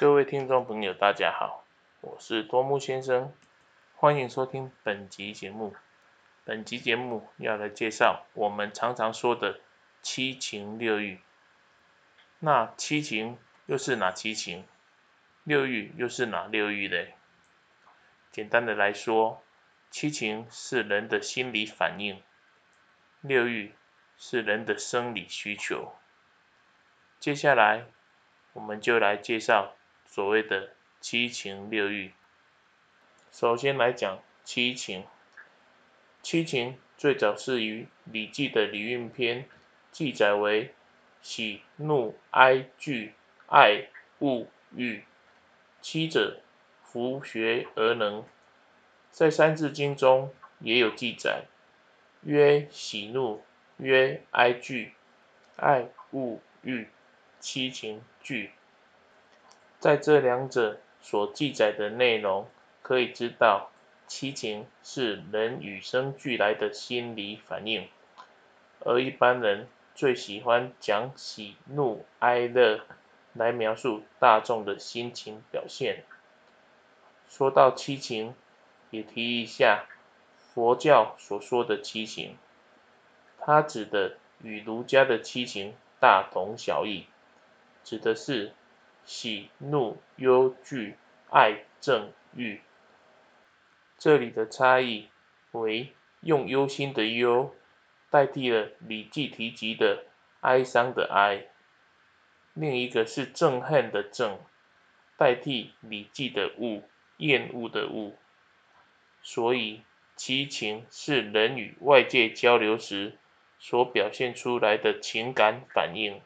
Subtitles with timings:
[0.00, 1.64] 各位听众朋友，大家好，
[2.02, 3.34] 我是多木先生，
[3.96, 5.74] 欢迎收听本集节目。
[6.44, 9.58] 本集节目要来介绍我们常常说的
[10.00, 11.18] 七情六欲。
[12.38, 14.64] 那七情又是哪七情？
[15.42, 17.16] 六欲又是哪六欲嘞？
[18.30, 19.42] 简单的来说，
[19.90, 22.22] 七情是人的心理反应，
[23.20, 23.74] 六欲
[24.16, 25.92] 是人的生理需求。
[27.18, 27.86] 接下来，
[28.52, 29.74] 我们就来介绍
[30.18, 32.10] 所谓的七情六欲。
[33.30, 35.04] 首先来讲七情，
[36.22, 39.44] 七情最早是于《礼记》的《礼运篇》
[39.92, 40.74] 记载为
[41.22, 43.14] 喜、怒、哀、惧、
[43.46, 45.04] 爱、恶、欲。
[45.80, 46.40] 七者，
[46.82, 48.26] 弗学而能。
[49.12, 51.44] 在《三字经》中也有记载，
[52.22, 53.44] 曰喜怒，
[53.76, 54.94] 曰哀惧，
[55.54, 56.88] 爱恶欲。
[57.38, 58.50] 七情具，
[59.78, 62.48] 在这两者所记载的内容，
[62.82, 63.70] 可以知道
[64.08, 67.88] 七情是人与生俱来的心理反应，
[68.80, 72.80] 而一般人最喜欢讲喜怒哀乐
[73.34, 76.02] 来描述大众的心情表现。
[77.28, 78.34] 说到七情，
[78.90, 79.84] 也提一下
[80.54, 82.36] 佛教所说的七情，
[83.38, 87.06] 它指的与儒家的七情大同小异。
[87.84, 88.52] 指的是
[89.08, 90.94] 喜、怒、忧、惧、
[91.30, 92.60] 爱、憎、欲。
[93.96, 95.08] 这里的差异
[95.52, 97.56] 为用忧心的忧
[98.10, 100.04] 代替了《礼记》提及的
[100.42, 101.46] 哀伤的哀，
[102.52, 104.36] 另一个是憎恨的憎，
[105.16, 106.82] 代替《礼记》的恶
[107.16, 108.12] 厌恶的恶。
[109.22, 109.80] 所以
[110.16, 113.16] 七情是人与外界交流时
[113.58, 116.20] 所表现出来的情感反应。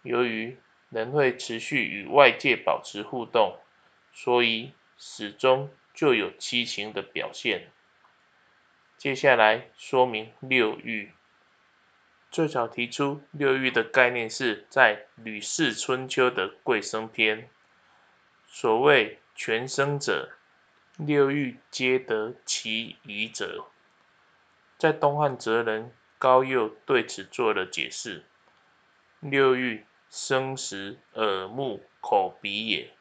[0.00, 0.56] 由于
[0.94, 3.58] 人会持续与外界保持互动，
[4.12, 7.68] 所以始终就有七情的表现。
[8.96, 11.10] 接下来说明六欲。
[12.30, 17.42] 最早提出六欲的概念是在《吕氏春秋》的《贵生篇》。
[18.46, 20.30] 所谓全生者，
[20.96, 23.66] 六欲皆得其宜者。
[24.78, 28.22] 在东汉哲人高诱对此做了解释：
[29.18, 29.84] 六欲。
[30.16, 32.92] 生食耳目口鼻也，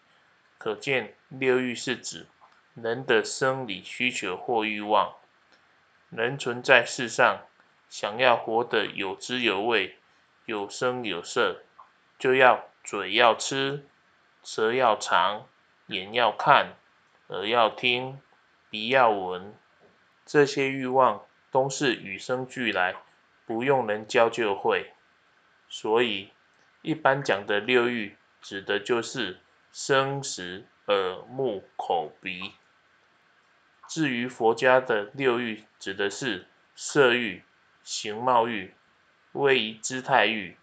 [0.58, 2.26] 可见六欲是指
[2.74, 5.14] 人的生理需求或欲望。
[6.10, 7.46] 人存在世上，
[7.88, 9.96] 想要活得有滋有味、
[10.46, 11.62] 有声有色，
[12.18, 13.88] 就要嘴要吃，
[14.42, 15.48] 舌要尝，
[15.86, 16.74] 眼要看，
[17.28, 18.20] 耳要听，
[18.72, 19.54] 鼻要闻。
[20.26, 22.96] 这些欲望都是与生俱来，
[23.46, 24.94] 不用人教就会。
[25.70, 26.33] 所以。
[26.84, 29.40] 一般讲的六欲，指的就是
[29.72, 32.52] 生、食、耳、目、口、鼻。
[33.88, 36.46] 至于佛家的六欲，指的是
[36.76, 37.42] 色欲、
[37.84, 38.74] 形貌欲、
[39.32, 40.58] 威仪姿态欲、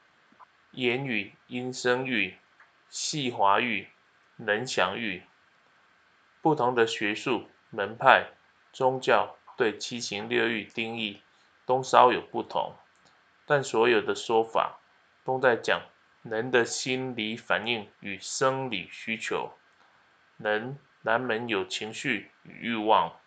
[0.73, 2.37] 言语音声欲、
[2.91, 3.89] 细滑欲、
[4.37, 5.23] 能详欲。
[6.43, 8.27] 不同的学术门派、
[8.75, 11.23] 宗教对七情六欲定义
[11.65, 12.75] 都稍有不同，
[13.47, 14.81] 但所有的说法
[15.25, 15.81] 都在讲。
[16.23, 19.53] 人的心理反应与生理需求，
[20.37, 23.19] 人难免有情绪与欲望，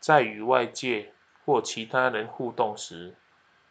[0.00, 1.14] 在与外界
[1.44, 3.16] 或其他人互动时，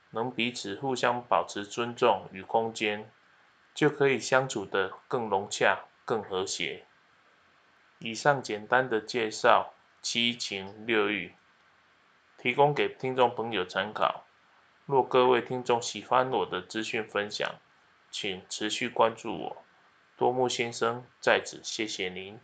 [0.09, 3.11] 能彼此互相保持尊重与空间，
[3.75, 6.85] 就可以相处得更融洽、更和谐。
[7.99, 11.35] 以上简单的介绍七情六欲，
[12.39, 14.25] 提供给听众朋友参考。
[14.87, 17.53] 若各位听众喜欢我的资讯分享，
[18.11, 19.65] 请持续关注我，
[20.17, 22.39] 多木先生在此谢谢您。